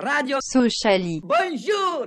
[0.00, 1.20] Radio Sociali.
[1.24, 2.06] Bonjour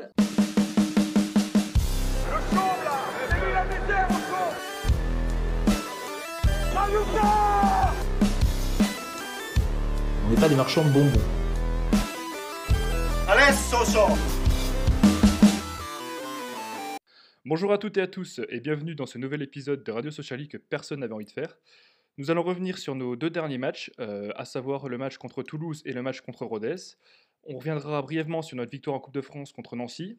[10.26, 11.12] On n'est pas des marchands de bonbons.
[17.44, 20.48] Bonjour à toutes et à tous et bienvenue dans ce nouvel épisode de Radio Sociali
[20.48, 21.58] que personne n'avait envie de faire.
[22.18, 25.82] Nous allons revenir sur nos deux derniers matchs, euh, à savoir le match contre Toulouse
[25.86, 26.76] et le match contre Rodez.
[27.44, 30.18] On reviendra brièvement sur notre victoire en Coupe de France contre Nancy.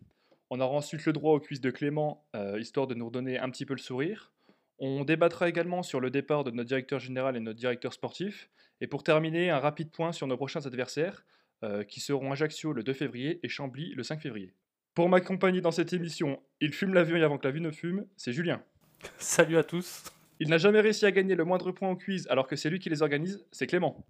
[0.50, 3.48] On aura ensuite le droit au quiz de Clément, euh, histoire de nous redonner un
[3.50, 4.32] petit peu le sourire.
[4.78, 8.50] On débattra également sur le départ de notre directeur général et notre directeur sportif.
[8.80, 11.24] Et pour terminer, un rapide point sur nos prochains adversaires,
[11.62, 14.52] euh, qui seront Ajaccio le 2 février et Chambly le 5 février.
[14.94, 18.04] Pour m'accompagner dans cette émission, il fume l'avion et avant que la vue ne fume,
[18.16, 18.62] c'est Julien.
[19.18, 20.04] Salut à tous.
[20.40, 22.80] Il n'a jamais réussi à gagner le moindre point au quiz alors que c'est lui
[22.80, 24.04] qui les organise, c'est Clément.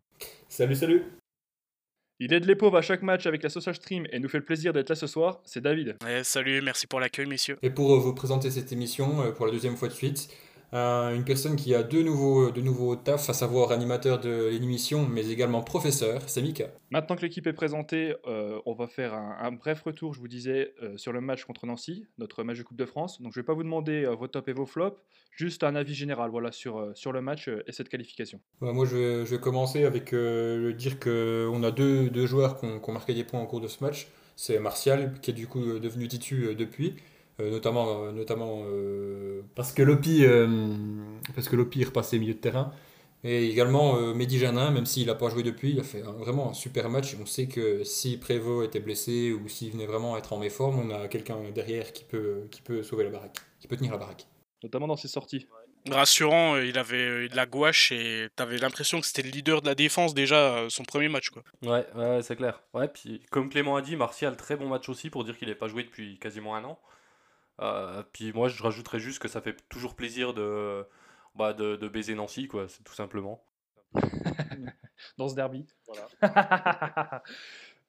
[0.49, 1.05] Salut, salut.
[2.25, 4.45] Il aide les pauvres à chaque match avec la Social Stream et nous fait le
[4.45, 5.97] plaisir d'être là ce soir, c'est David.
[6.05, 7.59] Ouais, salut, merci pour l'accueil, messieurs.
[7.63, 10.29] Et pour euh, vous présenter cette émission euh, pour la deuxième fois de suite,
[10.75, 15.07] euh, une personne qui a deux nouveaux, de nouveaux tafs, à savoir animateur de l'émission,
[15.07, 16.67] mais également professeur, c'est Mika.
[16.91, 20.29] Maintenant que l'équipe est présentée, euh, on va faire un, un bref retour, je vous
[20.29, 23.21] disais, euh, sur le match contre Nancy, notre match de Coupe de France.
[23.21, 25.95] Donc je ne vais pas vous demander vos tops et vos flops, juste un avis
[25.95, 28.41] général voilà, sur, sur le match et cette qualification.
[28.61, 32.59] Ouais, moi, je vais, je vais commencer avec le dire qu'on a deux, deux joueurs
[32.59, 34.09] qui ont, qui ont marqué des points au cours de ce match.
[34.37, 36.95] C'est Martial, qui est du coup devenu titu depuis,
[37.51, 40.47] notamment, euh, notamment euh, parce que Lopi, euh,
[41.35, 42.73] parce que Lopi est repassé milieu de terrain.
[43.25, 46.11] Et également euh, Mehdi Janin, même s'il n'a pas joué depuis, il a fait un-
[46.13, 47.15] vraiment un super match.
[47.15, 50.81] Et on sait que si Prévost était blessé ou s'il venait vraiment être en méforme,
[50.81, 53.99] on a quelqu'un derrière qui peut, qui peut sauver la baraque, qui peut tenir la
[53.99, 54.27] baraque.
[54.65, 55.47] Notamment dans ses sorties.
[55.91, 59.63] Rassurant, euh, il avait euh, de la gouache et t'avais l'impression que c'était le leader
[59.63, 61.31] de la défense déjà euh, son premier match.
[61.31, 61.43] Quoi.
[61.63, 62.63] Ouais, ouais, c'est clair.
[62.73, 65.57] Ouais, puis comme Clément a dit, Martial, très bon match aussi pour dire qu'il n'est
[65.57, 66.79] pas joué depuis quasiment un an.
[67.61, 70.85] Euh, puis moi, je rajouterais juste que ça fait toujours plaisir de,
[71.35, 73.45] bah, de, de baiser Nancy, quoi, c'est tout simplement.
[75.19, 75.67] dans ce derby.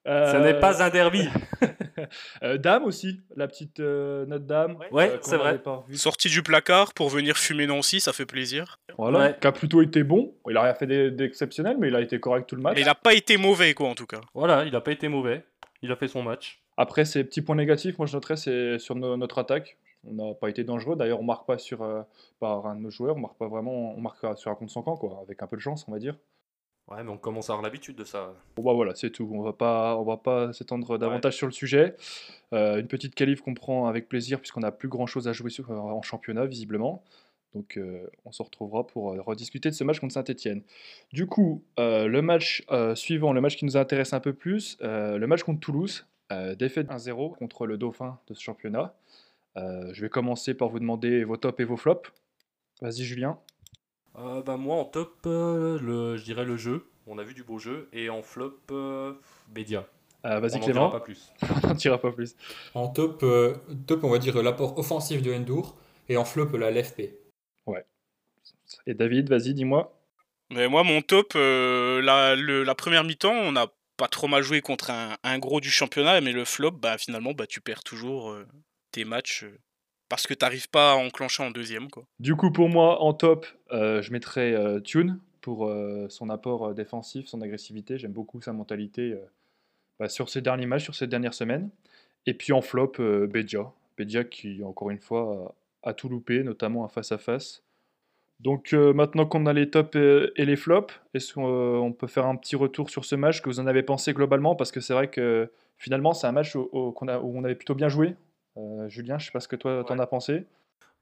[0.06, 1.26] Ce Euh, n'est pas un derby.
[2.42, 4.76] euh, dame aussi, la petite euh, note dame.
[4.90, 5.58] Ouais, euh, c'est vrai.
[5.94, 8.78] Sorti du placard pour venir fumer Nancy, ça fait plaisir.
[8.98, 9.38] Voilà, Ouais.
[9.40, 10.34] qui a plutôt été bon.
[10.50, 12.74] Il a rien fait d'e- d'exceptionnel, mais il a été correct tout le match.
[12.74, 14.20] Mais il a pas été mauvais, quoi, en tout cas.
[14.34, 15.46] Voilà, il n'a pas été mauvais.
[15.80, 16.62] Il a fait son match.
[16.76, 19.76] Après, ces petits points négatifs, moi je noterais, c'est sur no- notre attaque.
[20.06, 20.96] On n'a pas été dangereux.
[20.96, 22.02] D'ailleurs, on marque pas sur, euh,
[22.40, 24.82] par un de nos joueurs, on marque pas vraiment, on marque sur un contre son
[24.82, 26.16] camp, quoi, avec un peu de chance, on va dire.
[26.90, 28.34] Ouais, mais on commence à avoir l'habitude de ça.
[28.56, 29.26] Bon, bah voilà, c'est tout.
[29.32, 31.96] On va pas, on va pas s'étendre davantage sur le sujet.
[32.52, 35.48] Euh, une petite qualif qu'on prend avec plaisir, puisqu'on n'a plus grand chose à jouer
[35.48, 37.02] sur- en championnat, visiblement.
[37.54, 40.62] Donc, euh, on se retrouvera pour euh, rediscuter de ce match contre Saint-Etienne.
[41.12, 44.76] Du coup, euh, le match euh, suivant, le match qui nous intéresse un peu plus,
[44.82, 48.94] euh, le match contre Toulouse, euh, défaite 1-0 contre le dauphin de ce championnat.
[49.56, 52.10] Euh, je vais commencer par vous demander vos tops et vos flops.
[52.80, 53.38] Vas-y, Julien.
[54.18, 56.86] Euh, bah, moi, en top, euh, le, je dirais le jeu.
[57.06, 57.88] On a vu du beau jeu.
[57.92, 59.12] Et en flop, euh,
[59.48, 59.86] Bédia.
[60.24, 60.90] Euh, On Vas-y, Clément.
[60.90, 61.32] pas plus.
[61.62, 62.34] on n'en dira pas plus.
[62.74, 63.54] En top, euh,
[63.86, 65.76] top on va dire l'apport offensif de Endur,
[66.08, 67.12] et en flop la LFP.
[68.86, 69.92] Et David, vas-y, dis-moi.
[70.50, 73.66] Mais moi, mon top, euh, la, le- la première mi-temps, on n'a
[73.96, 77.46] pas trop mal joué contre un, gros du championnat, mais le flop, bah, finalement, bah,
[77.46, 78.46] tu perds toujours euh,
[78.90, 79.58] tes matchs euh,
[80.08, 81.88] parce que t'arrives pas à enclencher en deuxième.
[82.18, 85.70] Du coup, pour moi, en top, euh, je mettrais Tune pour
[86.08, 87.98] son apport défensif, son agressivité.
[87.98, 89.14] J'aime beaucoup sa mentalité
[89.98, 91.70] bah, sur ces derniers matchs, sur ces dernières semaines.
[92.26, 93.72] Et puis en flop, Bedia.
[93.98, 97.63] Bedia qui, encore une fois, a, a tout loupé, notamment un face-à-face.
[98.40, 101.92] Donc euh, maintenant qu'on a les tops et, et les flops, est-ce qu'on euh, on
[101.92, 104.54] peut faire un petit retour sur ce match que vous en avez pensé globalement?
[104.56, 107.88] Parce que c'est vrai que finalement, c'est un match a- où on avait plutôt bien
[107.88, 108.16] joué.
[108.56, 110.46] Euh, Julien, je sais pas ce que toi t'en as pensé.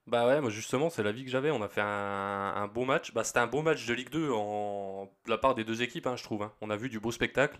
[0.07, 1.49] Bah ouais, moi justement, c'est l'avis que j'avais.
[1.51, 3.13] On a fait un, un beau match.
[3.13, 6.07] Bah, c'était un beau match de Ligue 2 en, de la part des deux équipes,
[6.07, 6.43] hein, je trouve.
[6.43, 6.51] hein.
[6.61, 7.57] On a vu du beau spectacle.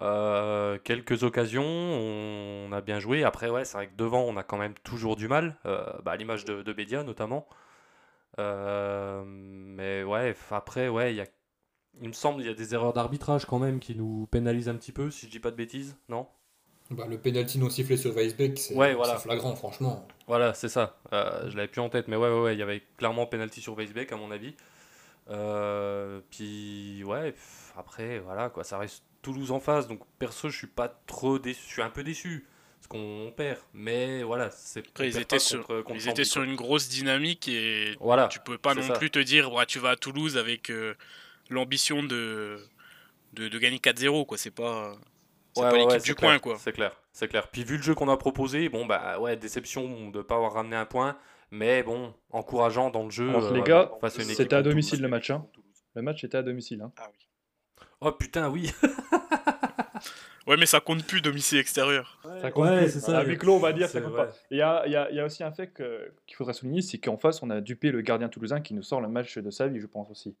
[0.00, 3.24] Euh, quelques occasions, on a bien joué.
[3.24, 5.56] Après, ouais, c'est vrai que devant, on a quand même toujours du mal.
[5.66, 7.48] Euh, bah, à l'image de, de Bédia notamment.
[8.38, 11.26] Euh, mais ouais, après, ouais, il y a,
[12.00, 14.76] il me semble il y a des erreurs d'arbitrage quand même qui nous pénalisent un
[14.76, 16.26] petit peu, si je dis pas de bêtises, non?
[16.90, 19.16] Bah, le penalty non sifflé sur Weisbeck, c'est Ouais, voilà.
[19.16, 20.06] c'est flagrant, franchement.
[20.26, 20.98] Voilà, c'est ça.
[21.12, 23.60] Euh, je l'avais plus en tête, mais ouais, ouais, ouais, il y avait clairement penalty
[23.60, 24.54] sur Weisbeck à mon avis.
[25.30, 27.34] Euh, puis ouais,
[27.76, 31.60] après voilà quoi, ça reste Toulouse en face, donc perso je suis pas trop déçu,
[31.66, 32.46] je suis un peu déçu
[32.78, 36.24] parce qu'on perd, mais voilà, c'est on Après, ils étaient, sur, contre- contre ils étaient
[36.24, 38.92] sur une grosse dynamique et Voilà, tu pouvais pas non ça.
[38.94, 40.94] plus te dire ouais, tu vas à Toulouse avec euh,
[41.50, 42.58] l'ambition de,
[43.34, 44.26] de, de gagner 4-0.
[44.26, 44.38] quoi.
[44.38, 44.94] C'est pas,
[45.54, 46.56] C'est Ouais, pas ouais, l'équipe ouais, du c'est coin, clair, quoi.
[46.58, 47.48] C'est clair, c'est clair.
[47.48, 50.52] Puis vu le jeu qu'on a proposé, bon bah ouais, déception de ne pas avoir
[50.54, 51.16] ramené un point,
[51.50, 53.28] mais bon, encourageant dans le jeu.
[53.28, 55.30] Alors, euh, les gars, face à une équipe c'était à domicile le match.
[55.30, 55.44] Hein.
[55.94, 56.80] Le match était à domicile.
[56.82, 56.92] Hein.
[56.96, 57.26] Ah oui.
[58.00, 58.70] Oh putain, oui.
[60.48, 62.18] Ouais, mais ça compte plus domicile extérieur.
[62.40, 62.90] Ça compte Ouais, plus.
[62.90, 63.18] c'est ça.
[63.18, 64.26] À huis clos, on va dire, ça compte vrai.
[64.26, 64.32] pas.
[64.50, 66.54] Il y a, il y a- il y a aussi un fait que- qu'il faudrait
[66.54, 69.36] souligner, c'est qu'en face, on a dupé le gardien toulousain qui nous sort le match
[69.38, 70.34] de sa vie, je pense aussi.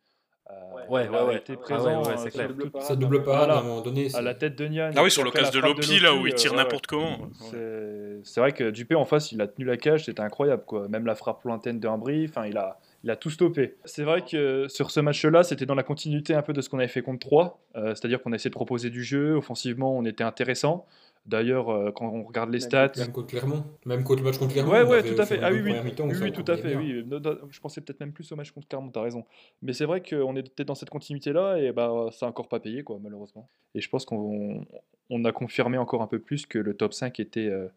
[0.50, 0.54] Euh,
[0.88, 1.36] Ouais, ouais, ouais.
[1.36, 2.48] été Ah ouais, ouais, euh, clair.
[2.48, 3.56] le double Ça double parade Voilà.
[3.56, 4.08] à un moment donné.
[4.14, 4.90] à la tête de Nian.
[4.96, 7.28] Ah oui, sur l'occasion de Lopi, là, où il tire euh, ouais, n'importe comment.
[7.50, 10.64] C'est c'est vrai que Dupé en face, il a tenu la cage, c'était incroyable.
[10.66, 10.88] Quoi.
[10.88, 13.76] Même la frappe lointaine de Ambry, enfin, il a, il a tout stoppé.
[13.84, 16.78] C'est vrai que sur ce match-là, c'était dans la continuité un peu de ce qu'on
[16.78, 17.60] avait fait contre 3.
[17.76, 20.86] euh, C'est-à-dire qu'on a essayé de proposer du jeu, offensivement, on était intéressant.
[21.26, 22.92] D'ailleurs, euh, quand on regarde les stats.
[22.96, 23.64] Même contre Clermont.
[23.84, 24.72] Même contre le match contre Clermont.
[24.72, 26.74] Ouais, ouais, tout à fait Ah oui, oui, oui, oui, tout à fait.
[26.74, 27.04] Oui.
[27.50, 29.24] Je pensais peut-être même plus au match contre Clermont, t'as raison.
[29.60, 32.82] Mais c'est vrai qu'on était dans cette continuité-là et bah, ça n'a encore pas payé,
[32.82, 33.48] quoi, malheureusement.
[33.74, 34.64] Et je pense qu'on
[35.10, 37.46] on a confirmé encore un peu plus que le top 5 était.
[37.46, 37.68] euh,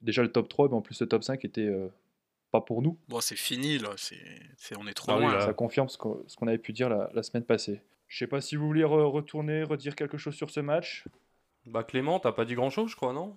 [0.00, 1.68] déjà le top 3, mais en plus le top 5 était
[2.52, 2.96] pas pour nous.
[3.08, 3.90] Bon, c'est fini, là.
[3.96, 4.16] C'est,
[4.58, 5.32] c'est- on est trop Ah loin.
[5.34, 5.40] là.
[5.46, 7.80] Ça confirme ce qu'on ce qu'on avait pu dire la, la semaine passée.
[8.08, 11.04] Je sais pas si vous voulez re- retourner, redire quelque chose sur ce match.
[11.66, 13.36] Bah Clément, t'as pas dit grand chose, je crois, non?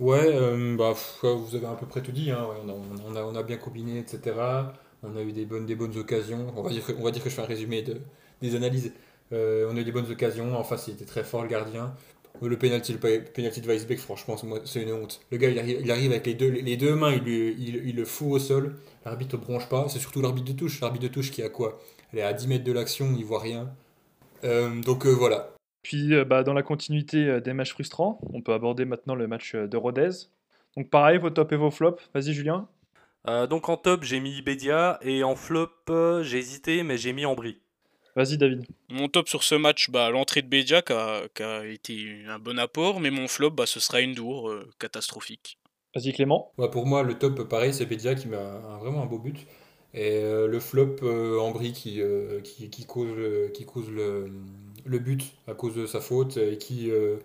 [0.00, 2.30] Ouais, euh, bah, pff, vous avez à peu près tout dit.
[2.30, 4.72] hein, on, a, on, a, on a bien combiné, etc.
[5.02, 6.52] On a eu des bonnes, des bonnes occasions.
[6.56, 8.00] On va dire que, on va dire que je fais un résumé de,
[8.40, 8.92] des analyses.
[9.32, 10.56] Euh, on a eu des bonnes occasions.
[10.56, 11.94] En face, il était très fort, le gardien.
[12.40, 15.20] Le penalty, le penalty de Weisbeck, franchement, c'est moi- c'est une honte.
[15.30, 17.76] Le gars, il arrive, il arrive avec les deux, les deux mains, il, lui- il,
[17.88, 18.76] il le fout au sol.
[19.04, 19.88] L'arbitre ne bronche pas.
[19.88, 20.80] C'est surtout l'arbitre de touche.
[20.80, 21.80] L'arbitre de touche qui a quoi?
[22.12, 23.70] Elle est à 10 mètres de l'action, il voit rien.
[24.44, 25.50] Euh, donc euh, voilà.
[25.82, 29.26] Puis euh, bah, dans la continuité euh, des matchs frustrants, on peut aborder maintenant le
[29.26, 30.10] match euh, de Rodez.
[30.76, 32.02] Donc pareil, vos tops et vos flops.
[32.14, 32.68] Vas-y Julien.
[33.28, 37.12] Euh, Donc en top, j'ai mis Bedia, et en flop, euh, j'ai hésité, mais j'ai
[37.12, 37.60] mis Ambry.
[38.18, 38.66] Vas-y David.
[38.88, 42.40] Mon top sur ce match, bah, l'entrée de Bédia qui a, qui a été un
[42.40, 45.56] bon apport, mais mon flop, bah, ce sera une dour euh, catastrophique.
[45.94, 46.50] Vas-y Clément.
[46.58, 49.20] Ouais, pour moi, le top, pareil, c'est Bedia qui met un- un- vraiment un beau
[49.20, 49.46] but.
[49.94, 54.32] Et euh, le flop, euh, Ambry qui, euh, qui, qui cause, le- qui cause le,
[54.84, 57.18] le but à cause de sa faute et qui, euh,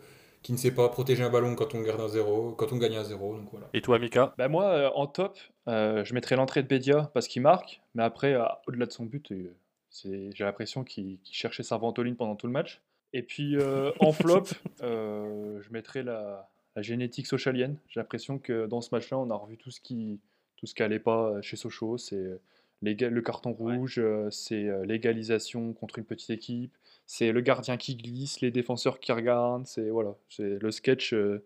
[0.44, 2.98] qui ne sait pas protéger un ballon quand on, garde un zéro, quand on gagne
[2.98, 3.36] un zéro.
[3.36, 3.68] Donc voilà.
[3.74, 4.36] Et toi, Mika?
[4.38, 8.04] Bah moi, euh, en top, euh, je mettrais l'entrée de Bédia parce qu'il marque, mais
[8.04, 9.56] après, euh, au-delà de son but, euh,
[9.94, 12.82] j'ai l'impression qu'il cherchait sa ventoline pendant tout le match.
[13.14, 14.44] Et puis euh, en flop,
[14.82, 17.78] euh, je mettrais la, la génétique socialienne.
[17.88, 20.20] J'ai l'impression que dans ce match-là, on a revu tout ce qui
[20.58, 21.98] tout ce qui allait pas euh, chez Sochaux.
[21.98, 22.40] C'est
[22.82, 26.76] le carton rouge, c'est l'égalisation contre une petite équipe,
[27.06, 29.66] c'est le gardien qui glisse, les défenseurs qui regardent.
[29.66, 31.44] C'est voilà, c'est le sketch, le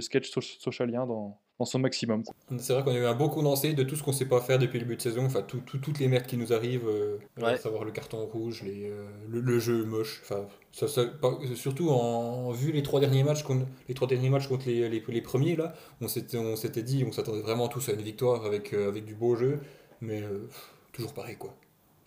[0.00, 2.22] sketch so- socialien dans, dans son maximum.
[2.58, 4.58] C'est vrai qu'on a eu un beau condensé de tout ce qu'on sait pas faire
[4.58, 7.18] depuis le début de saison, enfin tout- tout- toutes les merdes qui nous arrivent, euh,
[7.36, 7.50] Ouais.
[7.52, 11.38] à savoir le carton rouge, les, euh, le, le jeu moche, enfin ça, ça- pas-
[11.54, 15.04] surtout en vu les trois derniers matchs qu'on- les trois derniers matchs contre les, les,
[15.06, 18.46] les premiers là, on s'était on s'était dit, on s'attendait vraiment tous à une victoire
[18.46, 19.60] avec, euh, avec du beau jeu,
[20.00, 21.54] mais euh, pff, toujours pareil quoi.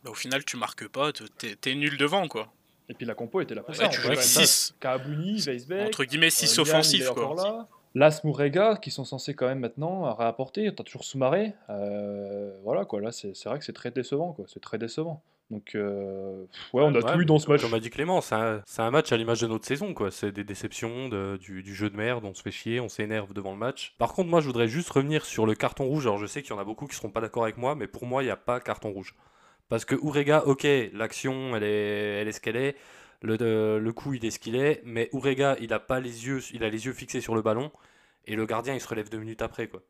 [0.03, 2.51] Bah, au final, tu marques pas, t'es, t'es nul devant, quoi.
[2.89, 3.87] Et puis la compo était là pour Ouais, ça.
[3.87, 7.67] tu dire Kabouni, Weisbeck, Entre guillemets, 6 euh, Lian, il offensifs, quoi.
[7.95, 10.73] Las Mourega, qui sont censés quand même maintenant réapporter.
[10.73, 11.53] T'as toujours Soumaré.
[11.69, 13.01] Euh, voilà, quoi.
[13.01, 14.45] Là, c'est vrai que c'est très décevant, quoi.
[14.47, 15.21] C'est très décevant.
[15.51, 17.61] Donc, euh, ouais, on a Ouais, tout eu dans ce match.
[17.61, 20.09] Comme a dit Clément, c'est un, match à l'image de notre saison, quoi.
[20.09, 23.33] C'est des déceptions, de- du, du jeu de merde, on se fait chier, on s'énerve
[23.33, 23.93] devant le match.
[23.99, 26.07] Par contre, moi, je voudrais juste revenir sur le carton rouge.
[26.07, 27.85] Alors, je sais qu'il y en a beaucoup qui seront pas d'accord avec moi, mais
[27.87, 29.13] pour moi, il n'y a pas carton rouge.
[29.69, 32.75] Parce que Urega, ok, l'action, elle est, elle est ce qu'elle est.
[33.23, 34.81] Le, de- le coup, il est ce qu'il est.
[34.85, 37.71] Mais Urega, il a pas les yeux, il a les yeux fixés sur le ballon.
[38.27, 39.81] Et le gardien, il se relève deux minutes après, quoi.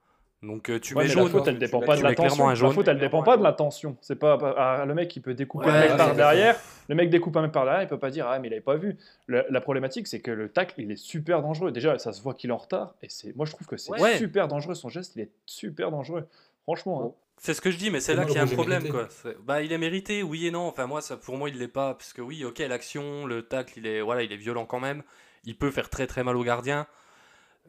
[0.43, 1.23] Donc, euh, tu Ouais, mets jaune.
[1.25, 2.65] la faute, elle dépend pas de la clairement tension.
[2.65, 3.95] un La faute, elle dépend pas de la tension.
[4.01, 6.59] C'est pas ah, le mec qui peut découper Ouais, un mec ouais, par derrière.
[6.89, 8.59] Le mec découpe un mec par derrière, il peut pas dire ah mais il avait
[8.61, 8.97] pas vu.
[9.27, 11.71] Le- la problématique, c'est que le tacle, il est super dangereux.
[11.71, 12.93] Déjà, ça se voit qu'il est en retard.
[13.01, 14.17] Et c'est, moi, je trouve que c'est Ouais.
[14.17, 14.75] super dangereux.
[14.75, 16.27] Son geste, il est super dangereux.
[16.63, 17.05] Franchement.
[17.05, 17.11] hein.
[17.45, 19.07] C'est ce que je dis, mais c'est là qu'il y a un problème, mérité.
[19.25, 19.33] quoi.
[19.43, 20.65] Bah, il est mérité, oui et non.
[20.65, 23.73] Enfin, moi, ça, pour moi, il l'est pas, parce que oui, ok, l'action, le tacle,
[23.79, 25.03] il est, voilà, il est violent quand même.
[25.43, 26.87] Il peut faire très très mal au gardien,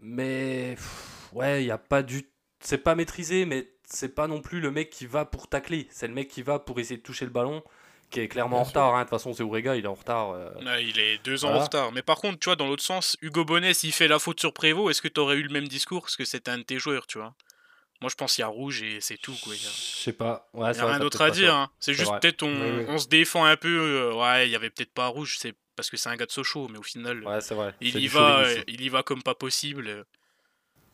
[0.01, 2.29] mais pff, ouais, il y a pas du,
[2.61, 5.89] c'est pas maîtrisé, mais c'est pas non plus le mec qui va pour tacler.
[5.91, 7.63] C'est le mec qui va pour essayer de toucher le ballon,
[8.11, 8.71] qui est clairement Bien en sûr.
[8.81, 8.95] retard.
[8.95, 8.99] hein.
[9.01, 10.31] De toute façon, c'est Ourega, il est en retard.
[10.31, 10.51] euh.
[10.65, 11.63] Ouais, il est deux ans Voilà.
[11.63, 11.91] en retard.
[11.93, 14.53] Mais par contre, tu vois, dans l'autre sens, Hugo Bonnet, s'il fait la faute sur
[14.53, 16.03] Prévost, est-ce que tu aurais eu le même discours?
[16.03, 17.35] Parce que c'était un de tes joueurs, tu vois.
[18.01, 19.35] Moi, je pense qu'il y a rouge et c'est tout.
[19.43, 19.55] Quoi.
[19.55, 20.49] Je sais pas.
[20.53, 21.55] Ouais, il y c'est a vrai, rien t'as d'autre à dire.
[21.55, 21.71] hein.
[21.81, 22.85] C'est juste peut-être on, Oui, oui.
[22.89, 23.69] on se défend un peu.
[23.69, 26.31] euh, ouais, il y avait peut-être pas rouge, c'est parce que c'est un gars de
[26.31, 27.75] Sochaux, mais au final, Ouais, vrai.
[27.81, 30.05] il y va, euh, il y va comme pas possible.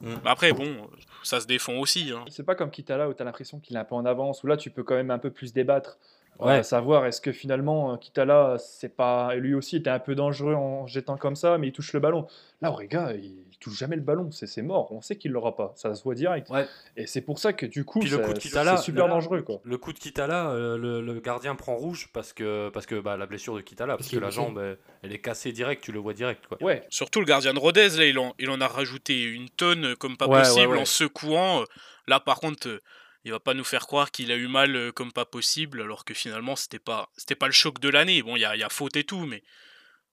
[0.01, 0.15] Mm.
[0.25, 0.89] Après, bon,
[1.23, 2.13] ça se défend aussi.
[2.15, 2.25] hein.
[2.29, 4.47] C'est pas comme Kitala où tu as l'impression qu'il est un peu en avance, où
[4.47, 5.99] là tu peux quand même un peu plus débattre.
[6.39, 6.55] Ouais.
[6.55, 9.35] À savoir, est-ce que finalement, Kitala, c'est pas.
[9.35, 12.27] Lui aussi était un peu dangereux en jetant comme ça, mais il touche le ballon.
[12.63, 14.91] Là, Orega, il touche jamais le ballon, c'est mort.
[14.93, 15.73] On sait qu'il l'aura pas.
[15.77, 16.51] Ça se voit direct.
[16.97, 19.43] Et c'est pour ça que du coup, c'est super dangereux.
[19.43, 19.61] Quoi.
[19.65, 23.27] Le coup de Kitala, euh, le, gardien prend rouge parce que, parce que bah, la
[23.27, 26.47] blessure de Kitala, parce, que la jambe, elle, est cassée direct, tu le vois direct.
[26.47, 26.59] Quoi.
[26.63, 26.83] Ouais.
[26.89, 30.17] Surtout le gardien de Rodez, là, il en, il en a rajouté une tonne comme
[30.17, 31.65] pas possible en secouant.
[32.07, 32.81] Là, par contre
[33.25, 36.05] il va pas nous faire croire qu'il a eu mal euh, comme pas possible, alors
[36.05, 38.23] que finalement c'était pas c'était pas le choc de l'année.
[38.23, 39.43] Bon, il y a, y a, faute et tout, mais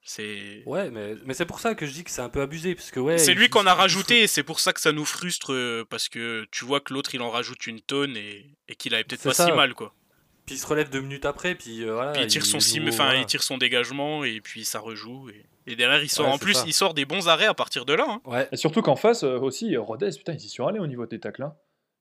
[0.07, 0.63] c'est.
[0.65, 2.91] Ouais, mais, mais c'est pour ça que je dis que c'est un peu abusé, parce
[2.91, 3.17] que ouais.
[3.17, 6.07] C'est lui qu'on a rajouté, et c'est pour ça que ça nous frustre, euh, parce
[6.07, 9.23] que tu vois que l'autre il en rajoute une tonne et, et qu'il avait peut-être
[9.23, 9.93] pas si mal, quoi.
[10.45, 12.21] Puis il se relève deux minutes après, puis euh, voilà.
[12.21, 15.29] il tire son enfin, il tire son dégagement et puis ça rejoue.
[15.29, 16.29] Et, et derrière, il sort.
[16.29, 18.05] en plus, il sort des bons arrêts à partir de là.
[18.07, 18.21] Hein.
[18.23, 18.47] Ouais.
[18.53, 21.43] Et surtout qu'en face aussi, Rodez, putain, il s'y surallé au niveau des tacles.
[21.43, 21.53] Hein.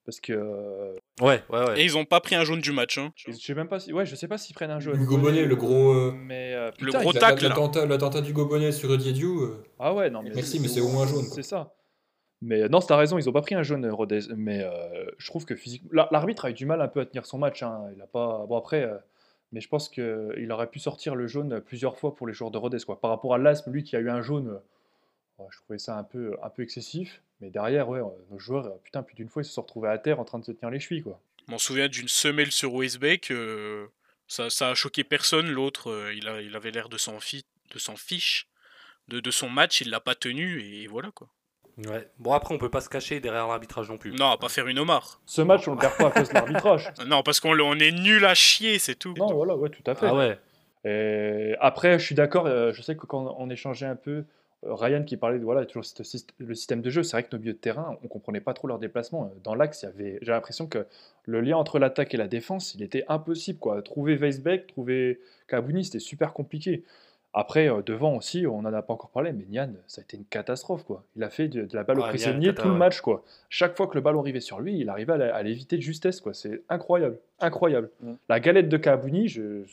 [0.05, 0.97] Parce que.
[1.23, 1.81] Euh, ouais, ouais, ouais.
[1.81, 2.99] Et ils ont pas pris un jaune du match.
[2.99, 3.13] Hein.
[3.17, 3.93] Je sais même pas si.
[3.93, 5.01] Ouais, je sais pas s'ils prennent un jaune.
[5.01, 5.93] Hugo Bonnet, le gros.
[5.93, 7.47] Euh, mais, euh, le gros tacle.
[7.47, 9.55] L'attentat d'Hugo Bonnet sur Diediou.
[9.79, 10.31] Ah ouais, non, mais.
[10.35, 11.25] Merci, mais c'est au moins jaune.
[11.33, 11.73] C'est ça.
[12.43, 14.21] Mais non, t'as raison, ils ont pas pris un jaune, Rodez.
[14.37, 14.65] Mais
[15.19, 16.07] je trouve que physiquement.
[16.11, 17.63] L'arbitre a eu du mal un peu à tenir son match.
[17.63, 17.87] Hein.
[17.95, 18.45] Il a pas.
[18.49, 18.89] Bon, après.
[19.53, 22.59] Mais je pense qu'il aurait pu sortir le jaune plusieurs fois pour les joueurs de
[22.59, 22.79] Rodez.
[22.85, 23.01] Quoi.
[23.01, 24.61] Par rapport à l'ASM, lui qui a eu un jaune,
[25.51, 27.23] je trouvais ça un peu, un peu excessif.
[27.41, 28.01] Mais derrière, ouais,
[28.31, 30.39] nos joueurs, euh, putain, plus d'une fois, ils se sont retrouvés à terre en train
[30.39, 31.21] de se tenir les chevilles, quoi.
[31.47, 33.87] Je m'en souviens d'une semelle sur Westbeck, euh,
[34.27, 35.49] ça, ça a choqué personne.
[35.49, 38.49] L'autre, euh, il, a, il avait l'air de s'en fiche
[39.09, 41.29] de, de son match, il l'a pas tenu, et voilà, quoi.
[41.87, 42.09] Ouais.
[42.19, 44.11] Bon, après, on peut pas se cacher derrière l'arbitrage non plus.
[44.13, 45.21] Non, pas faire une Omar.
[45.27, 46.91] Ce match, on le perd pas à cause de l'arbitrage.
[47.07, 49.13] non, parce qu'on on est nul à chier, c'est tout.
[49.19, 50.07] Non, voilà, ouais, tout à fait.
[50.07, 50.41] Ah ouais.
[50.87, 54.25] Et après, je suis d'accord, je sais que quand on échangeait un peu, euh,
[54.63, 55.85] Ryan qui parlait de voilà, toujours
[56.39, 58.69] le système de jeu, c'est vrai que nos milieux de terrain, on comprenait pas trop
[58.69, 59.25] leur déplacement.
[59.25, 60.87] Euh, dans l'axe, il y avait, j'ai l'impression que
[61.25, 63.59] le lien entre l'attaque et la défense, il était impossible.
[63.59, 63.83] Quoi.
[63.83, 66.85] Trouver Weisbeck, trouver Kabouni, c'était super compliqué.
[67.35, 70.17] Après, euh, devant aussi, on n'en a pas encore parlé, mais Nian, ça a été
[70.17, 70.85] une catastrophe.
[70.85, 71.05] Quoi.
[71.17, 73.03] Il a fait de, la balle au prisonnier tout le match.
[73.03, 73.23] Quoi.
[73.51, 76.21] Chaque fois que le ballon arrivait sur lui, il arrivait à l'éviter de justesse.
[76.23, 76.33] Quoi.
[76.33, 77.19] C'est incroyable.
[77.41, 77.91] Incroyable.
[78.01, 78.13] Mm.
[78.31, 79.65] La galette de Kabouni, je ne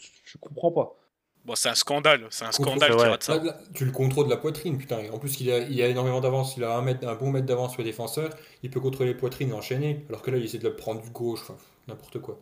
[0.41, 0.97] comprends pas.
[1.45, 3.41] Bon, c'est un scandale, c'est un scandale qui rate ça.
[3.73, 4.99] tu le contrôles de la poitrine, putain.
[5.11, 7.45] En plus, il a, il a énormément d'avance, il a un, mètre, un bon mètre
[7.45, 8.29] d'avance sur les défenseurs,
[8.61, 11.01] il peut contrôler les poitrines et enchaîner, alors que là, il essaie de le prendre
[11.01, 11.57] du gauche, enfin,
[11.87, 12.39] n'importe quoi.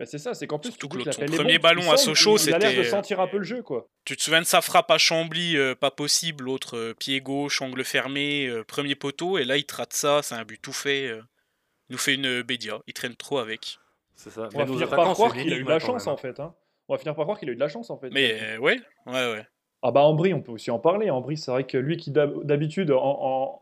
[0.00, 2.56] Bah c'est ça, c'est qu'en plus, Surtout que son premier ballon à Sochaux, c'était.
[2.58, 3.86] Il a l'air de sentir un peu le jeu, quoi.
[4.06, 7.60] Tu te souviens de sa frappe à Chambly, euh, pas possible, l'autre euh, pied gauche,
[7.60, 11.08] angle fermé, euh, premier poteau, et là, il trate ça, c'est un but tout fait.
[11.08, 13.78] il nous fait une bédia, il traîne trop avec.
[14.16, 14.48] C'est ça.
[14.54, 16.40] On va finir par croire qu'il a eu de la chance, en fait.
[16.40, 16.54] Hein.
[16.90, 18.10] On va finir par croire qu'il a eu de la chance en fait.
[18.10, 19.46] Mais euh, ouais, ouais, ouais.
[19.80, 21.08] Ah bah Ambry, on peut aussi en parler.
[21.08, 23.60] Ambry, c'est vrai que lui qui d'habitude en,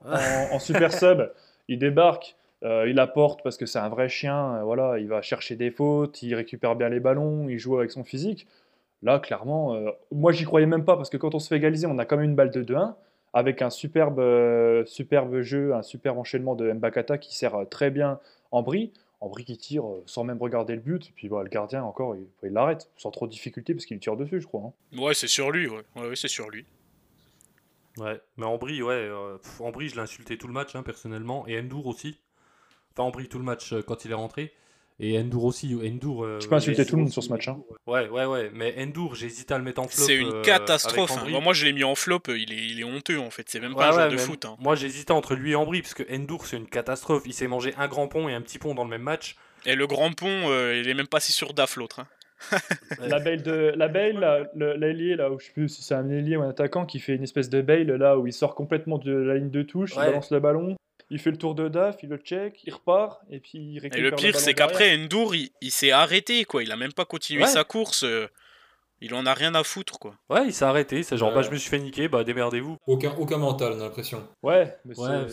[0.59, 1.31] super sub,
[1.69, 4.57] il débarque, euh, il apporte parce que c'est un vrai chien.
[4.57, 7.91] Euh, voilà, il va chercher des fautes, il récupère bien les ballons, il joue avec
[7.91, 8.47] son physique.
[9.03, 9.79] Là, clairement,
[10.11, 12.17] moi j'y croyais même pas parce que quand on se fait égaliser, on a quand
[12.17, 12.95] même une balle de 2-1
[13.35, 14.23] avec un superbe,
[14.87, 18.21] superbe jeu, un superbe enchaînement de Mbakata qui sert très bien
[18.53, 18.91] Ambry.
[19.21, 22.51] Ambry qui tire euh, sans même regarder le but, et puis le gardien encore, il
[22.51, 24.63] l'arrête sans trop de difficulté parce qu'il tire dessus, je crois.
[24.63, 24.99] Hein.
[24.99, 26.65] Ouais, c'est sur lui, ouais, ouais, c'est sur lui.
[27.99, 31.87] Ouais, mais Ambry, ouais, euh, je l'ai insulté tout le match, hein, personnellement, et Endur
[31.87, 32.21] aussi.
[32.93, 34.53] Enfin, Ambry tout le match euh, quand il est rentré.
[35.01, 35.75] Et Endur aussi.
[35.75, 37.47] Endur, euh, je peux insulter tout le monde sur ce match.
[37.47, 37.61] Hein.
[37.87, 38.51] Ouais, ouais, ouais.
[38.53, 40.05] Mais Endur, j'hésite à le mettre en flop.
[40.05, 41.13] C'est une euh, catastrophe.
[41.19, 41.41] Hein.
[41.41, 42.23] moi, je l'ai mis en flop.
[42.29, 43.45] Il est, il est honteux, en fait.
[43.49, 44.45] C'est même pas un joueur de foot.
[44.45, 44.57] Hein.
[44.59, 47.23] Moi, j'hésitais entre lui et Ambry, parce que Endur, c'est une catastrophe.
[47.27, 49.37] Il s'est mangé un grand pont et un petit pont dans le même match.
[49.67, 52.01] Et le grand pont, euh, il est même pas si sûr d'AF, l'autre.
[53.01, 56.43] la bail de la l'ailier là où je sais plus si c'est un ailier ou
[56.43, 59.35] un attaquant qui fait une espèce de bail là où il sort complètement de la
[59.35, 60.77] ligne de touche, il balance le ballon,
[61.11, 64.07] il fait le tour de DAF, il le check, il repart, et puis il récupère.
[64.07, 66.63] Et le pire, c'est qu'après, Endur, il, s'est arrêté, quoi.
[66.63, 68.05] Il a même pas continué sa course.
[68.05, 68.29] Euh,
[69.01, 70.15] il en a rien à foutre, quoi.
[70.29, 71.03] Ouais, il s'est arrêté.
[71.03, 72.77] C'est genre, bah, je me suis fait niquer, bah, démerdez-vous.
[72.87, 74.27] Aucun, aucun mental, on a l'impression.
[74.43, 75.27] Ouais, mais ouais,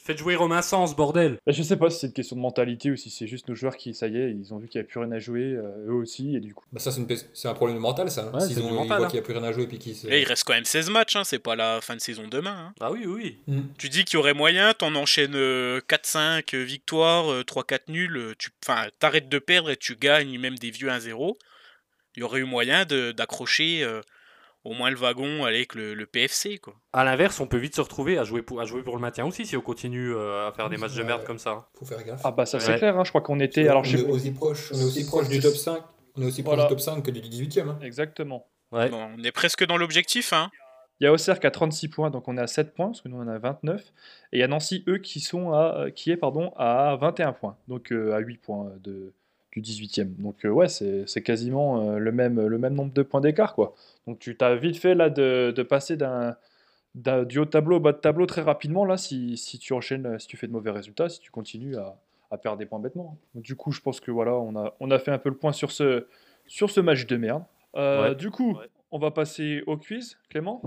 [0.00, 1.38] faites, jouer Romain Sens, bordel.
[1.46, 3.54] Bah, je sais pas si c'est une question de mentalité ou si c'est juste nos
[3.54, 5.42] joueurs qui, ça y est, ils ont vu qu'il n'y a plus rien à jouer,
[5.42, 6.64] euh, eux aussi, et du coup.
[6.72, 6.90] Bah, ça,
[7.34, 8.30] c'est un problème de mental, ça.
[8.32, 8.40] Hein.
[8.40, 9.06] S'ils ont mental, hein.
[9.06, 9.96] qu'il n'y a plus rien à jouer, puis qu'ils.
[10.04, 12.68] il reste quand même 16 matchs, hein, c'est pas la fin de saison demain.
[12.68, 12.74] Hein.
[12.80, 13.38] Ah oui, oui.
[13.46, 13.60] Mm.
[13.76, 18.50] Tu dis qu'il y aurait moyen, t'en enchaînes 4-5 euh, victoires, 3-4 euh, nuls, tu
[18.98, 21.36] t'arrêtes de perdre et tu gagnes même des vieux 1-0
[22.18, 24.00] il y aurait eu moyen d'accrocher euh,
[24.64, 26.58] au moins le wagon avec le, PFC.
[26.58, 26.74] Quoi.
[26.92, 29.24] À l'inverse, on peut vite se retrouver à jouer pour, à jouer pour le maintien
[29.24, 31.68] aussi si on continue euh, à faire des matchs de merde comme ça.
[31.78, 32.20] Faut faire gaffe.
[32.24, 33.68] Ah bah ça c'est clair, hein, je crois qu'on était...
[33.68, 35.80] Alors, on, est aussi proche, on est aussi proche du top 5.
[36.16, 37.68] On est aussi proche du top 5 que du 18ème.
[37.68, 37.78] Hein.
[37.82, 38.48] Exactement.
[38.72, 40.32] on est presque dans l'objectif.
[40.32, 40.50] Hein.
[40.98, 43.00] Il y a Auxerre qui a 36 points, donc on est à 7 points, parce
[43.00, 43.80] que nous on a 29.
[44.32, 47.56] Et il y a Nancy, eux, qui, sont à, qui est pardon, à 21 points,
[47.68, 49.14] donc euh, à 8 points de,
[49.60, 50.14] du 18e.
[50.18, 53.54] Donc euh, ouais, c'est c'est quasiment euh, le, même, le même nombre de points d'écart.
[53.54, 53.74] quoi.
[54.06, 56.36] Donc tu t'as vite fait là de, de passer d'un
[56.94, 59.72] d'un- du haut de tableau au bas de tableau très rapidement là si, si tu
[59.72, 61.96] enchaînes, si tu fais de mauvais résultats, si tu continues à,
[62.30, 63.16] à perdre des points bêtement.
[63.34, 65.36] Donc, du coup, je pense que voilà, on a, on a fait un peu le
[65.36, 66.06] point sur ce,
[66.46, 67.44] sur ce match de merde.
[67.76, 68.14] Euh, Ouais.
[68.14, 68.66] Du coup, Ouais.
[68.90, 70.62] on va passer au quiz, Clément.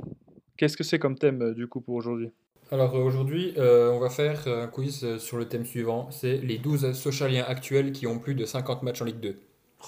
[0.58, 2.32] Qu'est-ce que c'est comme thème euh, du coup pour aujourd'hui?
[2.72, 6.38] Alors euh, aujourd'hui, euh, on va faire un quiz euh, sur le thème suivant, c'est
[6.38, 9.40] les 12 socialiens actuels qui ont plus de 50 matchs en Ligue 2.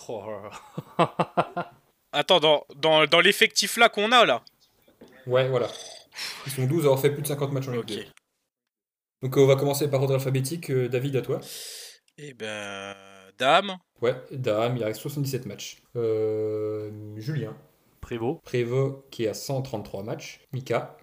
[0.10, 0.50] Oh là
[0.98, 1.72] là.
[2.12, 4.44] Attends, dans, dans, dans l'effectif là qu'on a là.
[5.26, 5.68] Ouais, voilà.
[6.46, 7.88] Ils sont 12 à avoir fait plus de 50 matchs en Ligue Ok.
[7.88, 8.06] 2.
[9.24, 10.70] Donc euh, on va commencer par ordre alphabétique.
[10.70, 11.40] Euh, David, à toi.
[12.18, 12.94] Eh ben,
[13.38, 13.78] dame.
[14.02, 15.78] Ouais, Dame, il reste 77 matchs.
[15.96, 17.56] Euh, Julien.
[18.02, 18.42] Prévost.
[18.44, 20.42] Prévost qui a 133 matchs.
[20.52, 20.98] Mika.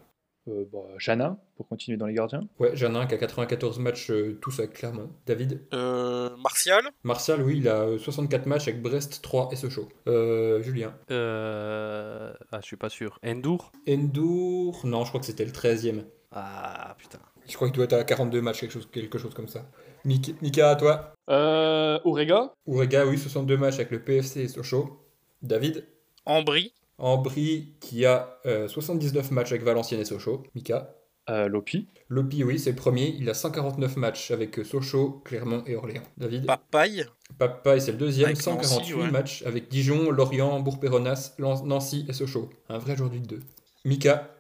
[0.49, 2.41] Euh, bah, Janin, pour continuer dans les gardiens.
[2.59, 5.11] Ouais, Janin qui a 94 matchs, euh, tous avec Clermont.
[5.27, 5.63] David.
[5.75, 6.83] Euh, Martial.
[7.05, 9.89] Martial, oui, il a euh, 64 matchs avec Brest, 3 et Sochaux.
[10.09, 10.95] Euh, Julien.
[11.11, 12.33] Euh...
[12.53, 13.19] Ah, je suis pas sûr.
[13.25, 14.81] Endur Endour.
[14.85, 16.05] Non, je crois que c'était le 13e.
[16.33, 17.19] Ah, putain.
[17.49, 19.69] Je crois qu'il doit être à 42 matchs, quelque chose, quelque chose comme ça.
[20.05, 21.13] Mik- Mika, à toi.
[21.29, 25.01] Euh, Orega Ourega, oui, 62 matchs avec le PFC et Sochaux.
[25.43, 25.87] David.
[26.27, 26.73] Ambry.
[27.01, 30.43] Ambry qui a euh, 79 matchs avec Valenciennes et Sochaux.
[30.55, 30.95] Mika.
[31.29, 31.89] euh, Lopi.
[32.09, 33.15] Lopi, oui, c'est le premier.
[33.19, 36.03] Il a 149 matchs avec euh, Sochaux, Clermont et Orléans.
[36.17, 36.47] David.
[36.47, 37.05] Papaye.
[37.39, 38.27] Papaye, c'est le deuxième.
[38.27, 39.11] Avec 148 Nancy, ouais.
[39.11, 42.51] matchs avec Dijon, Lorient, Bourg-Péronas, Nancy et Sochaux.
[42.69, 43.41] Un vrai joueur du 2.
[43.85, 44.31] Mika.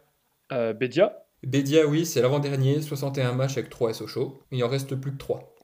[0.52, 1.24] Euh, Bédia.
[1.42, 2.82] Bédia, oui, c'est l'avant-dernier.
[2.82, 4.42] 61 matchs avec 3 et Sochaux.
[4.50, 5.54] Il en reste plus que 3.